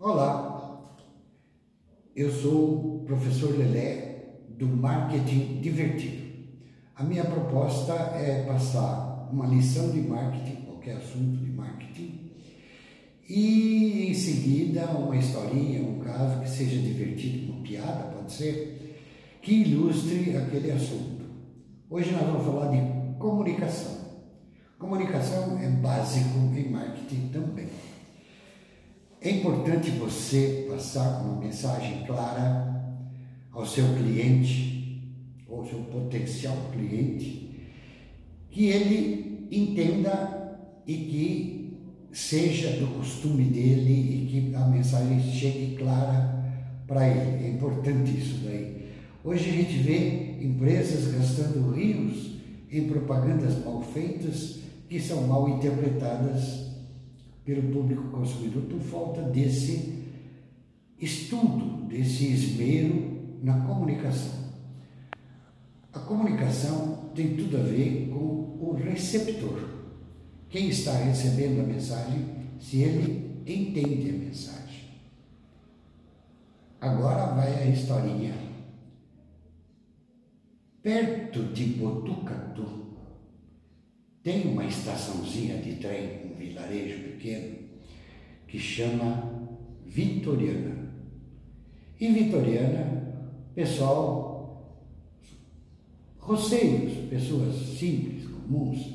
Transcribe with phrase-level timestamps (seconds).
[0.00, 0.92] Olá,
[2.16, 6.34] eu sou o professor Lelé do Marketing Divertido.
[6.96, 12.32] A minha proposta é passar uma lição de marketing, qualquer assunto de marketing,
[13.28, 19.00] e em seguida uma historinha, um caso que seja divertido, uma piada, pode ser,
[19.40, 21.24] que ilustre aquele assunto.
[21.88, 23.94] Hoje nós vamos falar de comunicação.
[24.76, 27.68] Comunicação é básico em marketing também.
[29.24, 33.00] É importante você passar uma mensagem clara
[33.50, 35.02] ao seu cliente,
[35.48, 37.58] ou seu potencial cliente,
[38.50, 41.78] que ele entenda e que
[42.12, 46.44] seja do costume dele e que a mensagem chegue clara
[46.86, 47.46] para ele.
[47.46, 48.90] É importante isso daí.
[49.24, 52.36] Hoje a gente vê empresas gastando rios
[52.70, 56.63] em propagandas mal feitas que são mal interpretadas
[57.44, 60.02] pelo público consumidor por falta desse
[60.98, 64.44] estudo, desse esmero na comunicação.
[65.92, 69.68] A comunicação tem tudo a ver com o receptor.
[70.48, 72.24] Quem está recebendo a mensagem,
[72.58, 74.88] se ele entende a mensagem.
[76.80, 78.34] Agora vai a historinha.
[80.82, 82.84] Perto de Botucatu,
[84.24, 87.56] tem uma estaçãozinha de trem, um vilarejo pequeno,
[88.48, 89.30] que chama
[89.84, 90.88] Vitoriana.
[92.00, 93.04] Em Vitoriana,
[93.54, 94.80] pessoal,
[96.18, 98.94] roceiros, pessoas simples, comuns,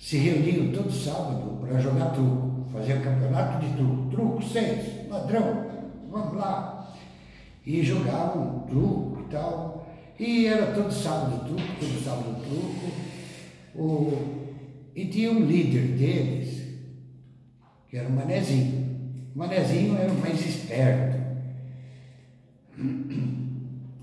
[0.00, 5.64] se reuniam todo sábado para jogar truco, fazer campeonato de truco, truco seis, ladrão,
[6.10, 6.92] vamos lá.
[7.64, 9.86] E jogavam truco e tal.
[10.18, 13.17] E era todo sábado truco, todo sábado truco.
[13.74, 14.12] O,
[14.94, 16.62] e tinha um líder deles,
[17.88, 18.88] que era o Manezinho.
[19.34, 21.18] O Manezinho era o mais esperto.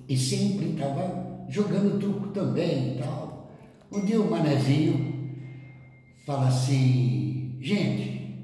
[0.07, 3.51] E sempre estava jogando truco também e tal.
[3.91, 5.15] Um dia o Manezinho
[6.25, 8.39] fala assim, gente,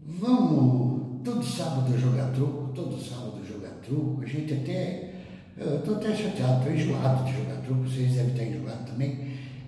[0.00, 5.12] vamos todo sábado jogar truco, todo sábado jogar truco, a gente até.
[5.56, 9.25] Eu estou até chateado, estou enjoado de jogar truco, vocês devem estar enjoados também.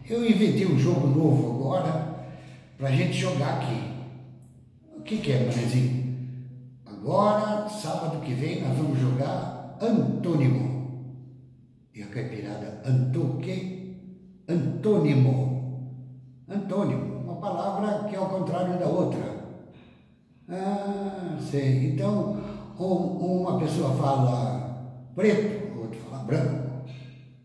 [0.08, 2.24] Eu inventei um jogo novo agora
[2.78, 3.92] para a gente jogar aqui.
[4.96, 6.16] O que, que é, Manezinho?
[6.86, 11.12] Agora, sábado que vem, nós vamos jogar antônimo.
[11.94, 13.96] E a caipirada, antô quê?
[14.48, 15.92] Antônimo.
[16.48, 19.44] Antônimo, uma palavra que é ao contrário da outra.
[20.48, 21.92] Ah, sei.
[21.92, 22.40] Então,
[22.78, 26.84] uma pessoa fala preto, outra fala branco,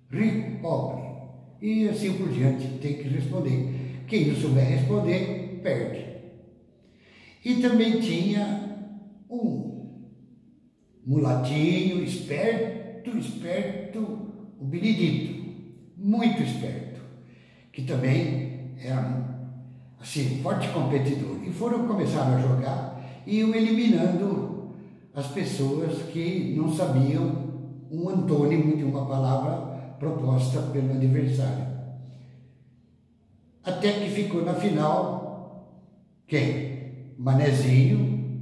[0.09, 1.12] rico, pobre
[1.63, 4.03] e assim por diante, tem que responder.
[4.05, 6.05] Quem não souber responder, perde.
[7.45, 8.91] E também tinha
[9.29, 9.87] um
[11.05, 13.99] mulatinho, esperto, esperto,
[14.59, 15.41] o Benedito,
[15.95, 16.99] muito esperto,
[17.71, 19.53] que também era
[20.01, 21.47] assim, forte competidor.
[21.47, 24.73] E foram começar a jogar e iam eliminando
[25.15, 27.53] as pessoas que não sabiam
[27.89, 29.72] um antônimo de uma palavra
[30.03, 31.65] proposta pelo adversário.
[33.63, 35.23] Até que ficou na final
[36.27, 37.13] quem?
[37.17, 38.41] Manezinho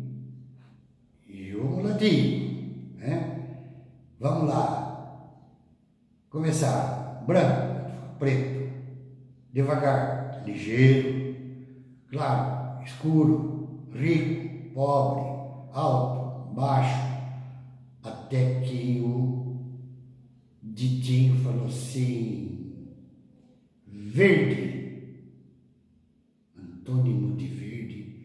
[1.28, 2.96] e o Mulatinho.
[2.98, 3.60] Né?
[4.20, 5.38] Vamos lá.
[6.30, 7.24] Começar.
[7.28, 8.72] Branco, preto.
[9.54, 11.36] Devagar, ligeiro.
[12.10, 15.24] Claro, escuro, rico, pobre,
[15.74, 17.12] alto, baixo.
[18.04, 19.51] Até que o
[20.64, 22.72] Ditinho falou assim,
[23.88, 25.24] verde,
[26.56, 28.16] antônimo de verde.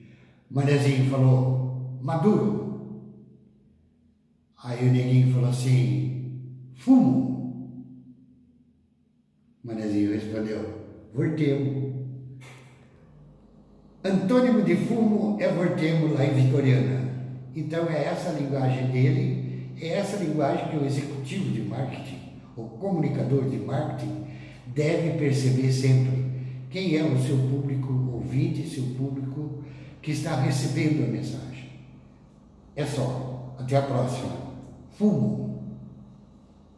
[0.50, 2.66] Manezinho falou, maduro.
[4.62, 6.42] Aí o neguinho falou assim,
[6.75, 7.86] fumo.
[9.64, 11.86] Manezinho respondeu, vortemo.
[14.04, 17.06] Antônimo de fumo é vortemo lá em Vitoriana.
[17.56, 22.25] Então é essa a linguagem dele, é essa linguagem que o executivo de marketing
[22.56, 24.25] o comunicador de marketing
[24.67, 26.25] deve perceber sempre
[26.70, 29.62] quem é o seu público ouvinte, seu público
[30.03, 31.70] que está recebendo a mensagem.
[32.75, 33.55] É só.
[33.58, 34.37] Até a próxima.
[34.99, 35.45] Fumo.